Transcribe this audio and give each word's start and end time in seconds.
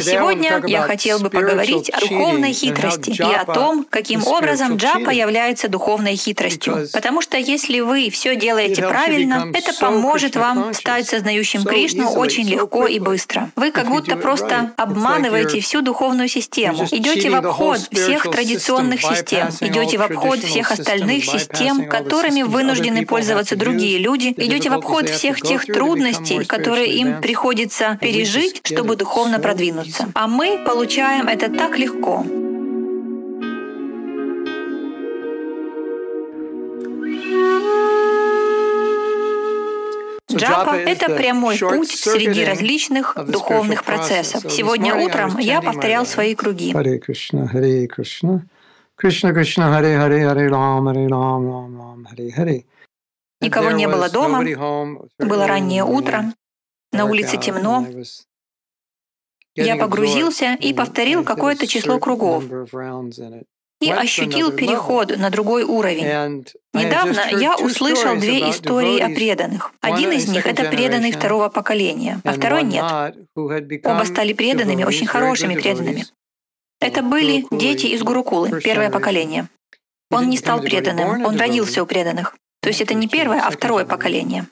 Сегодня 0.00 0.62
я 0.66 0.82
хотел 0.82 1.20
бы 1.20 1.30
поговорить 1.30 1.90
о 1.90 2.00
духовной 2.00 2.52
хитрости 2.52 3.10
и 3.10 3.34
о 3.34 3.44
том, 3.44 3.86
каким 3.88 4.26
образом 4.26 4.76
джапа 4.76 5.10
является 5.10 5.68
духовной 5.68 6.16
хитростью. 6.16 6.88
Потому 6.92 7.22
что 7.22 7.36
если 7.36 7.80
вы 7.80 8.10
все 8.10 8.36
делаете 8.36 8.82
правильно, 8.82 9.50
это 9.52 9.72
поможет 9.78 10.36
вам 10.36 10.74
стать 10.74 11.08
сознающим 11.08 11.64
Кришну 11.64 12.10
очень 12.10 12.48
легко 12.48 12.86
и 12.86 12.98
быстро. 12.98 13.50
Вы 13.56 13.70
как 13.70 13.88
будто 13.88 14.16
просто 14.16 14.72
обманываете 14.76 15.60
всю 15.60 15.82
духовную 15.82 16.28
систему, 16.28 16.86
идете 16.90 17.30
в 17.30 17.34
обход 17.34 17.80
всех 17.92 18.30
традиционных 18.30 19.02
систем, 19.02 19.48
идете 19.60 19.98
в 19.98 20.02
обход 20.02 20.40
всех 20.40 20.72
остальных 20.72 21.24
систем, 21.24 21.88
которыми 21.88 22.42
вынуждены 22.42 23.04
пользоваться 23.06 23.56
другие 23.56 23.98
люди, 23.98 24.34
идете 24.36 24.70
в 24.70 24.74
обход 24.74 25.08
всех 25.08 25.40
тех 25.40 25.66
трудностей, 25.66 26.44
которые 26.44 26.88
им 26.94 27.20
приходится 27.20 27.98
пережить, 28.00 28.60
чтобы 28.64 28.96
духовно 28.96 29.38
продвинуться. 29.38 29.89
А 30.14 30.26
мы 30.26 30.62
получаем 30.64 31.28
это 31.28 31.48
так 31.50 31.78
легко. 31.78 32.24
Джапа— 40.32 40.70
это 40.76 41.14
прямой 41.14 41.58
путь 41.58 41.90
среди 41.90 42.44
различных 42.44 43.16
духовных 43.26 43.84
процессов. 43.84 44.50
Сегодня 44.50 44.94
утром 44.94 45.38
я 45.38 45.60
повторял 45.60 46.06
свои 46.06 46.34
круги. 46.34 46.72
Никого 53.40 53.70
не 53.70 53.88
было 53.88 54.10
дома, 54.10 54.44
было 55.18 55.46
раннее 55.46 55.84
утро, 55.84 56.32
на 56.92 57.06
улице 57.06 57.38
темно. 57.38 57.86
Я 59.56 59.76
погрузился 59.76 60.56
и 60.60 60.72
повторил 60.72 61.24
какое-то 61.24 61.66
число 61.66 61.98
кругов 61.98 62.44
и 63.80 63.90
ощутил 63.90 64.52
переход 64.52 65.16
на 65.16 65.30
другой 65.30 65.64
уровень. 65.64 66.44
Недавно 66.74 67.22
я 67.38 67.56
услышал 67.56 68.16
две 68.16 68.50
истории 68.50 69.00
о 69.00 69.08
преданных. 69.08 69.72
Один 69.80 70.12
из 70.12 70.28
них— 70.28 70.46
это 70.46 70.64
преданный 70.64 71.12
второго 71.12 71.48
поколения, 71.48 72.20
а 72.24 72.32
второй— 72.32 72.62
нет. 72.64 72.84
Оба 73.34 74.04
стали 74.04 74.32
преданными, 74.32 74.84
очень 74.84 75.06
хорошими 75.06 75.54
преданными. 75.54 76.04
Это 76.80 77.02
были 77.02 77.46
дети 77.50 77.86
из 77.86 78.02
Гурукулы, 78.02 78.60
первое 78.60 78.90
поколение. 78.90 79.48
Он 80.10 80.28
не 80.28 80.36
стал 80.36 80.60
преданным, 80.60 81.24
он 81.24 81.36
родился 81.36 81.82
у 81.82 81.86
преданных. 81.86 82.36
То 82.62 82.68
есть 82.68 82.80
это 82.80 82.94
не 82.94 83.08
первое, 83.08 83.40
а 83.40 83.50
второе 83.50 83.84
поколение. 83.84 84.46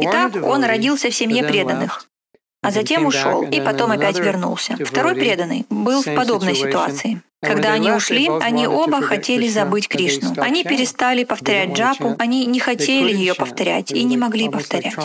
Итак, 0.00 0.36
он 0.42 0.64
родился 0.64 1.10
в 1.10 1.14
семье 1.14 1.44
преданных, 1.44 2.08
а 2.62 2.70
затем 2.70 3.06
ушел 3.06 3.42
и 3.42 3.60
потом 3.60 3.92
опять 3.92 4.18
вернулся. 4.18 4.76
Второй 4.84 5.14
преданный 5.14 5.66
был 5.70 6.02
в 6.02 6.14
подобной 6.14 6.54
ситуации. 6.54 7.22
Когда 7.40 7.72
они 7.72 7.92
ушли, 7.92 8.28
они 8.40 8.66
оба 8.66 9.00
хотели 9.00 9.46
забыть 9.48 9.88
Кришну. 9.88 10.34
Они 10.38 10.64
перестали 10.64 11.24
повторять 11.24 11.72
джапу, 11.72 12.16
они 12.18 12.46
не 12.46 12.58
хотели 12.58 13.16
ее 13.16 13.34
повторять 13.34 13.92
и 13.92 14.02
не 14.02 14.16
могли 14.16 14.48
повторять. 14.48 14.96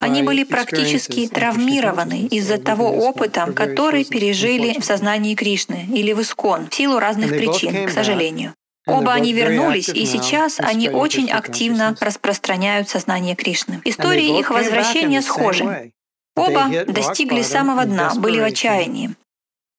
Они 0.00 0.22
были 0.22 0.44
практически 0.44 1.26
травмированы 1.26 2.28
из-за 2.30 2.58
того 2.58 2.88
опыта, 2.88 3.52
который 3.52 4.04
пережили 4.04 4.78
в 4.78 4.84
сознании 4.84 5.34
Кришны 5.34 5.86
или 5.92 6.12
в 6.12 6.20
Искон 6.20 6.68
в 6.68 6.74
силу 6.74 6.98
разных 7.00 7.30
причин, 7.30 7.86
к 7.86 7.90
сожалению. 7.90 8.54
Оба 8.88 9.12
они 9.12 9.32
вернулись, 9.32 9.88
и 9.88 10.06
сейчас 10.06 10.60
они 10.60 10.88
очень 10.88 11.30
активно 11.30 11.96
распространяют 12.00 12.88
сознание 12.88 13.34
Кришны. 13.36 13.80
Истории 13.84 14.38
их 14.38 14.50
возвращения 14.50 15.22
схожи. 15.22 15.92
Оба 16.34 16.68
достигли 16.86 17.42
самого 17.42 17.84
дна, 17.84 18.14
были 18.16 18.40
в 18.40 18.44
отчаянии. 18.44 19.14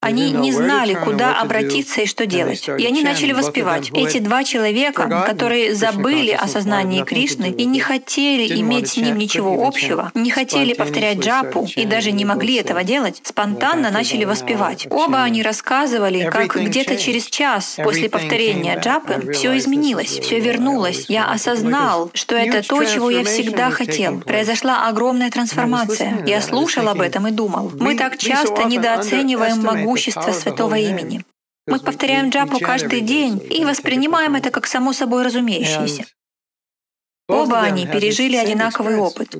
Они 0.01 0.31
не 0.31 0.53
знали, 0.53 0.93
куда 0.93 1.41
обратиться 1.41 2.01
и 2.01 2.05
что 2.05 2.25
делать. 2.25 2.69
И 2.69 2.85
они 2.85 3.03
начали 3.03 3.33
воспевать. 3.33 3.91
Эти 3.93 4.19
два 4.19 4.45
человека, 4.45 5.25
которые 5.27 5.75
забыли 5.75 6.31
о 6.31 6.47
сознании 6.47 7.03
Кришны 7.03 7.51
и 7.51 7.65
не 7.65 7.81
хотели 7.81 8.59
иметь 8.61 8.91
с 8.91 8.97
ним 8.97 9.17
ничего 9.17 9.67
общего, 9.67 10.11
не 10.15 10.31
хотели 10.31 10.73
повторять 10.73 11.19
джапу 11.19 11.67
и 11.75 11.85
даже 11.85 12.11
не 12.11 12.23
могли 12.23 12.55
этого 12.55 12.83
делать, 12.83 13.19
спонтанно 13.23 13.91
начали 13.91 14.23
воспевать. 14.23 14.87
Оба 14.89 15.23
они 15.23 15.43
рассказывали, 15.43 16.29
как 16.29 16.55
где-то 16.55 16.95
через 16.95 17.25
час 17.25 17.77
после 17.83 18.09
повторения 18.09 18.79
джапы 18.79 19.33
все 19.33 19.57
изменилось, 19.57 20.19
все 20.19 20.39
вернулось. 20.39 21.07
Я 21.09 21.25
осознал, 21.25 22.09
что 22.13 22.35
это 22.35 22.65
то, 22.65 22.85
чего 22.85 23.09
я 23.09 23.25
всегда 23.25 23.69
хотел. 23.69 24.21
Произошла 24.21 24.87
огромная 24.87 25.29
трансформация. 25.29 26.23
Я 26.25 26.41
слушал 26.41 26.87
об 26.87 27.01
этом 27.01 27.27
и 27.27 27.31
думал. 27.31 27.69
Мы 27.77 27.95
так 27.95 28.17
часто 28.17 28.63
недооцениваем 28.63 29.61
могу 29.61 29.88
могущество 29.89 30.31
святого 30.31 30.75
имени. 30.75 31.23
Мы 31.67 31.79
повторяем 31.79 32.29
джапу 32.29 32.59
каждый 32.59 33.01
день 33.01 33.41
и 33.49 33.65
воспринимаем 33.65 34.35
это 34.35 34.51
как 34.51 34.67
само 34.67 34.93
собой 34.93 35.23
разумеющееся. 35.23 36.05
Оба 37.27 37.61
они 37.61 37.85
пережили 37.85 38.35
одинаковый 38.35 38.97
опыт. 38.97 39.35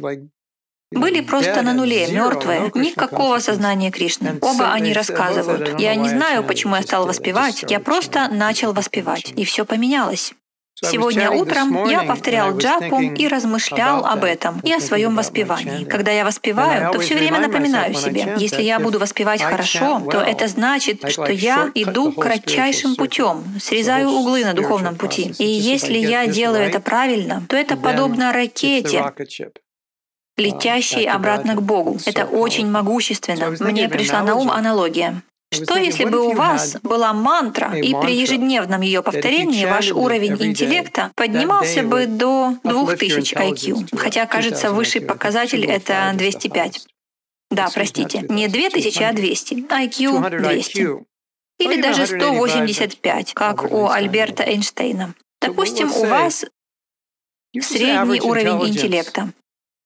Были 0.92 1.22
просто 1.22 1.62
на 1.62 1.74
нуле, 1.74 2.08
мертвые, 2.12 2.72
никакого 2.74 3.40
сознания 3.40 3.92
Кришны. 3.92 4.40
Оба 4.42 4.74
они 4.74 4.94
рассказывают. 4.94 5.80
Я 5.80 5.96
не 5.96 6.10
знаю, 6.10 6.44
почему 6.44 6.76
я 6.76 6.82
стал 6.82 7.06
воспевать, 7.06 7.66
я 7.70 7.80
просто 7.80 8.28
начал 8.28 8.74
воспевать, 8.74 9.34
и 9.36 9.46
все 9.46 9.66
поменялось. 9.66 10.34
Сегодня 10.82 11.32
утром 11.32 11.88
я 11.90 12.04
повторял 12.04 12.58
джапу 12.58 13.02
и 13.02 13.28
размышлял 13.28 14.06
об 14.06 14.24
этом 14.24 14.60
и 14.62 14.72
о 14.74 14.80
своем 14.80 15.16
воспевании. 15.16 15.84
Когда 15.84 16.12
я 16.12 16.26
воспеваю, 16.26 16.92
то 16.92 17.00
все 17.00 17.16
время 17.16 17.40
напоминаю 17.40 17.94
себе, 17.94 18.36
если 18.38 18.62
я 18.62 18.80
буду 18.80 19.00
воспевать 19.00 19.42
хорошо, 19.42 20.02
то 20.12 20.20
это 20.20 20.48
значит, 20.48 21.10
что 21.10 21.32
я 21.32 21.70
иду 21.76 22.12
кратчайшим 22.12 22.96
путем, 22.96 23.44
срезаю 23.60 24.10
углы 24.10 24.46
на 24.46 24.54
духовном 24.54 24.96
пути. 24.96 25.34
И 25.38 25.46
если 25.46 25.98
я 25.98 26.28
делаю 26.28 26.64
это 26.64 26.80
правильно, 26.80 27.44
то 27.48 27.56
это 27.56 27.76
подобно 27.76 28.32
ракете, 28.34 29.14
летящей 30.38 31.06
обратно 31.10 31.56
к 31.56 31.62
Богу. 31.62 31.98
Это 32.06 32.26
очень 32.26 32.70
могущественно. 32.70 33.56
Мне 33.60 33.90
пришла 33.90 34.22
на 34.22 34.36
ум 34.36 34.50
аналогия. 34.50 35.22
Что 35.52 35.78
если 35.78 36.06
бы 36.06 36.22
у 36.22 36.34
вас 36.34 36.78
была 36.84 37.12
мантра, 37.12 37.74
и 37.76 37.94
при 37.94 38.14
ежедневном 38.14 38.82
ее 38.82 39.02
повторении 39.02 39.66
ваш 39.66 39.92
уровень 39.92 40.38
интеллекта 40.40 41.12
поднимался 41.16 41.84
бы 41.84 42.06
до 42.06 42.56
2000 42.64 43.34
IQ, 43.36 43.98
хотя, 43.98 44.26
кажется, 44.28 44.72
высший 44.72 45.02
показатель— 45.02 45.66
это 45.68 46.12
205. 46.14 46.88
Да, 47.50 47.68
простите, 47.74 48.26
не 48.30 48.48
2000, 48.48 49.04
а 49.04 49.14
200. 49.14 49.54
IQ 49.54 50.42
200. 50.42 51.10
Или 51.60 51.82
даже 51.82 52.06
185, 52.06 53.34
как 53.34 53.72
у 53.72 53.90
Альберта 53.90 54.44
Эйнштейна. 54.44 55.14
Допустим, 55.42 55.92
у 55.92 56.06
вас 56.06 56.46
средний 57.60 58.22
уровень 58.22 58.68
интеллекта. 58.68 59.32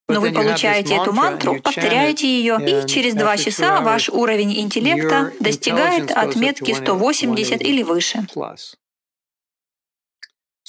Но 0.10 0.20
вы 0.20 0.32
получаете 0.32 0.96
эту 0.96 1.14
мантру, 1.14 1.62
повторяете 1.62 2.28
ее, 2.28 2.58
и 2.60 2.88
через 2.88 3.14
два 3.16 3.38
часа 3.38 3.82
ваш 3.82 4.10
уровень 4.10 4.60
интеллекта 4.60 5.32
достигает 5.40 6.12
отметки 6.12 6.74
180 6.74 7.62
или 7.62 7.84
выше. 7.84 8.26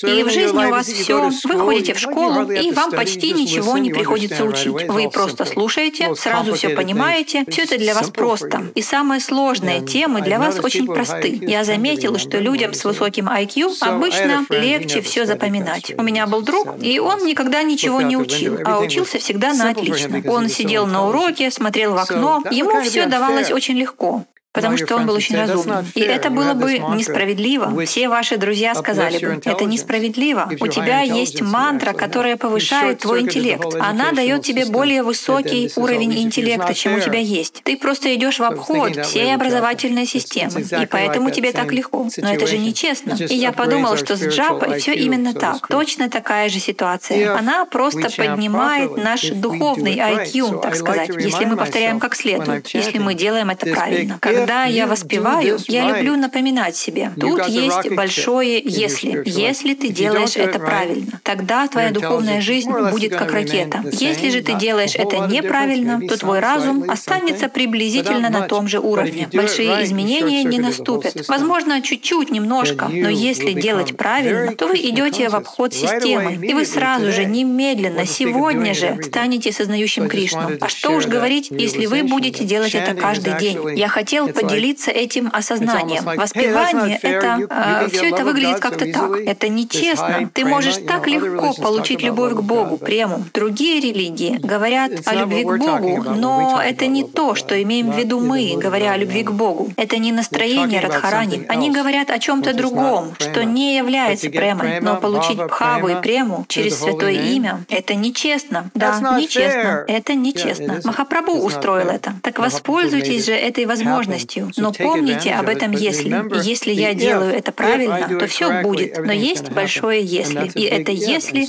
И 0.02 0.22
в 0.24 0.30
жизни 0.30 0.64
у 0.64 0.70
вас 0.70 0.86
все, 0.88 1.30
вы 1.44 1.58
ходите 1.60 1.94
в 1.94 2.00
школу, 2.00 2.50
и 2.50 2.72
вам 2.72 2.90
почти 2.90 3.32
ничего 3.32 3.78
не 3.78 3.90
приходится 3.92 4.44
учить. 4.44 4.88
Вы 4.88 5.08
просто 5.08 5.44
слушаете, 5.44 6.14
сразу 6.16 6.54
все 6.54 6.70
понимаете, 6.70 7.44
все 7.48 7.62
это 7.62 7.78
для 7.78 7.94
вас 7.94 8.10
просто. 8.10 8.72
И 8.74 8.82
самые 8.82 9.20
сложные 9.20 9.82
темы 9.82 10.20
для 10.20 10.40
вас 10.40 10.58
очень 10.58 10.86
просты. 10.86 11.38
Я 11.42 11.62
заметила, 11.62 12.18
что 12.18 12.38
людям 12.38 12.74
с 12.74 12.84
высоким 12.84 13.28
IQ 13.28 13.76
обычно 13.80 14.44
легче 14.50 15.00
все 15.00 15.26
запоминать. 15.26 15.94
У 15.96 16.02
меня 16.02 16.26
был 16.26 16.42
друг, 16.42 16.82
и 16.82 16.98
он 16.98 17.24
никогда 17.24 17.62
ничего 17.62 18.00
не 18.00 18.16
учил, 18.16 18.58
а 18.64 18.80
учился 18.80 19.18
всегда 19.20 19.52
на 19.52 19.70
отлично. 19.70 20.22
Он 20.28 20.48
сидел 20.48 20.86
на 20.86 21.06
уроке, 21.06 21.52
смотрел 21.52 21.94
в 21.94 21.98
окно, 21.98 22.42
ему 22.50 22.82
все 22.82 23.06
давалось 23.06 23.52
очень 23.52 23.76
легко 23.76 24.24
потому 24.54 24.76
что 24.78 24.96
он 24.96 25.06
был 25.06 25.14
очень 25.14 25.36
разумным. 25.36 25.84
И 25.94 26.00
это 26.00 26.30
было 26.30 26.54
бы 26.54 26.78
несправедливо. 26.78 27.84
Все 27.84 28.08
ваши 28.08 28.36
друзья 28.38 28.74
сказали 28.74 29.18
бы, 29.18 29.40
это 29.44 29.64
несправедливо. 29.64 30.48
У 30.60 30.68
тебя 30.68 31.00
есть 31.00 31.42
мантра, 31.42 31.92
которая 31.92 32.36
повышает 32.36 33.00
твой 33.00 33.22
интеллект. 33.22 33.74
Она 33.80 34.12
дает 34.12 34.42
тебе 34.42 34.64
более 34.64 35.02
высокий 35.02 35.70
уровень 35.76 36.18
интеллекта, 36.20 36.72
чем 36.72 36.94
у 36.94 37.00
тебя 37.00 37.18
есть. 37.18 37.62
Ты 37.64 37.76
просто 37.76 38.14
идешь 38.14 38.38
в 38.38 38.44
обход 38.44 38.96
всей 39.04 39.34
образовательной 39.34 40.06
системы, 40.06 40.60
и 40.60 40.86
поэтому 40.86 41.30
тебе 41.30 41.52
так 41.52 41.72
легко. 41.72 42.08
Но 42.16 42.32
это 42.32 42.46
же 42.46 42.58
нечестно. 42.58 43.16
И 43.28 43.34
я 43.34 43.52
подумала, 43.52 43.96
что 43.96 44.16
с 44.16 44.22
джапой 44.24 44.78
все 44.78 44.94
именно 44.94 45.34
так. 45.34 45.66
Точно 45.66 46.08
такая 46.08 46.48
же 46.48 46.60
ситуация. 46.60 47.36
Она 47.36 47.64
просто 47.64 48.08
поднимает 48.16 48.96
наш 48.96 49.22
духовный 49.30 49.96
IQ, 49.96 50.60
так 50.60 50.76
сказать, 50.76 51.10
если 51.18 51.44
мы 51.44 51.56
повторяем 51.56 51.98
как 51.98 52.14
следует, 52.14 52.68
если 52.68 52.98
мы 52.98 53.14
делаем 53.14 53.50
это 53.50 53.66
правильно. 53.66 54.18
Когда 54.20 54.43
Когда 54.44 54.64
я 54.64 54.86
воспеваю, 54.86 55.58
я 55.68 55.88
люблю 55.88 56.16
напоминать 56.16 56.76
себе, 56.76 57.10
тут 57.18 57.46
есть 57.48 57.90
большое 57.90 58.60
«если». 58.62 59.22
Если 59.24 59.74
ты 59.74 59.88
делаешь 59.88 60.36
это 60.36 60.58
правильно, 60.58 61.20
тогда 61.22 61.66
твоя 61.66 61.90
духовная 61.90 62.40
жизнь 62.40 62.70
будет 62.90 63.16
как 63.16 63.32
ракета. 63.32 63.82
Если 63.90 64.28
же 64.30 64.42
ты 64.42 64.54
делаешь 64.54 64.94
это 64.94 65.26
неправильно, 65.28 66.00
то 66.06 66.18
твой 66.18 66.40
разум 66.40 66.90
останется 66.90 67.48
приблизительно 67.48 68.28
на 68.28 68.42
том 68.42 68.68
же 68.68 68.80
уровне. 68.80 69.28
Большие 69.32 69.82
изменения 69.84 70.44
не 70.44 70.58
наступят. 70.58 71.26
Возможно, 71.28 71.80
чуть-чуть, 71.80 72.30
немножко, 72.30 72.88
но 72.88 73.08
если 73.08 73.52
делать 73.52 73.96
правильно, 73.96 74.52
то 74.54 74.66
вы 74.66 74.76
идете 74.76 75.28
в 75.28 75.36
обход 75.36 75.72
системы, 75.72 76.34
и 76.34 76.52
вы 76.52 76.66
сразу 76.66 77.10
же, 77.12 77.24
немедленно, 77.24 78.04
сегодня 78.06 78.74
же 78.74 78.98
станете 79.02 79.52
сознающим 79.52 80.08
Кришну. 80.08 80.50
А 80.60 80.68
что 80.68 80.90
уж 80.90 81.06
говорить, 81.06 81.48
если 81.50 81.86
вы 81.86 82.02
будете 82.02 82.44
делать 82.44 82.74
это 82.74 82.94
каждый 82.94 83.38
день. 83.38 83.58
Я 83.76 83.88
хотел 83.88 84.28
поделиться 84.34 84.90
этим 84.90 85.30
осознанием. 85.32 86.04
Воспевание— 86.04 86.98
это... 87.02 87.48
Э, 87.50 87.88
все 87.88 88.10
это 88.10 88.24
выглядит 88.24 88.60
как-то 88.60 88.90
так. 88.92 89.16
Это 89.18 89.48
нечестно. 89.48 90.30
Ты 90.32 90.44
можешь 90.44 90.76
так 90.86 91.06
легко 91.06 91.54
получить 91.54 92.02
любовь 92.02 92.34
к 92.34 92.40
Богу, 92.40 92.76
прему. 92.76 93.24
Другие 93.32 93.80
религии 93.80 94.38
говорят 94.42 94.92
о 95.06 95.14
любви 95.14 95.44
к 95.44 95.56
Богу, 95.56 96.04
но 96.14 96.60
это 96.64 96.86
не 96.86 97.04
то, 97.04 97.34
что 97.34 97.60
имеем 97.62 97.90
в 97.90 97.98
виду 97.98 98.20
мы, 98.20 98.56
говоря 98.56 98.92
о 98.92 98.96
любви 98.96 99.22
к 99.22 99.30
Богу. 99.30 99.70
Это 99.76 99.98
не 99.98 100.12
настроение 100.12 100.80
Радхарани. 100.80 101.46
Они 101.48 101.70
говорят 101.70 102.10
о 102.10 102.18
чем-то 102.18 102.54
другом, 102.54 103.14
что 103.18 103.44
не 103.44 103.76
является 103.76 104.30
премой. 104.30 104.80
Но 104.80 104.96
получить 104.96 105.38
пхаву 105.38 105.88
и 105.88 106.00
прему 106.00 106.44
через 106.48 106.80
святое 106.80 107.12
имя— 107.12 107.64
это 107.68 107.94
нечестно. 107.94 108.70
Да, 108.74 108.98
нечестно. 109.18 109.84
Это 109.86 110.14
нечестно. 110.14 110.80
Махапрабху 110.84 111.38
устроил 111.38 111.88
это. 111.88 112.14
Так 112.22 112.38
воспользуйтесь 112.38 113.26
же 113.26 113.32
этой 113.32 113.66
возможностью. 113.66 114.23
Но 114.56 114.72
помните 114.72 115.32
об 115.32 115.48
этом 115.48 115.72
«если». 115.72 116.44
Если 116.44 116.72
я 116.72 116.94
делаю 116.94 117.34
это 117.34 117.52
правильно, 117.52 118.18
то 118.18 118.26
все 118.26 118.62
будет. 118.62 118.98
Но 118.98 119.12
есть 119.12 119.50
большое 119.50 120.02
«если». 120.02 120.50
И 120.54 120.62
это 120.64 120.92
«если» 120.92 121.46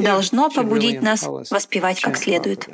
должно 0.00 0.50
побудить 0.50 1.02
нас 1.02 1.26
воспевать 1.50 2.00
как 2.00 2.16
следует. 2.16 2.68